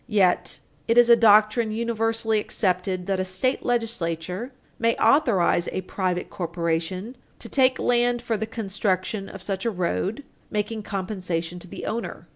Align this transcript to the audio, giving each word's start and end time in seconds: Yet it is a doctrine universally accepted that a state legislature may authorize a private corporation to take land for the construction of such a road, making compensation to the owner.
Yet 0.07 0.57
it 0.87 0.97
is 0.97 1.11
a 1.11 1.15
doctrine 1.15 1.69
universally 1.69 2.39
accepted 2.39 3.05
that 3.05 3.19
a 3.19 3.23
state 3.23 3.63
legislature 3.63 4.51
may 4.79 4.95
authorize 4.95 5.69
a 5.71 5.81
private 5.81 6.31
corporation 6.31 7.15
to 7.37 7.47
take 7.47 7.77
land 7.77 8.19
for 8.19 8.35
the 8.35 8.47
construction 8.47 9.29
of 9.29 9.43
such 9.43 9.63
a 9.63 9.69
road, 9.69 10.23
making 10.49 10.81
compensation 10.81 11.59
to 11.59 11.67
the 11.67 11.85
owner. 11.85 12.27